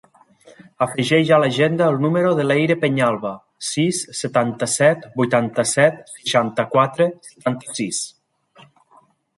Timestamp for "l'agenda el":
1.43-1.99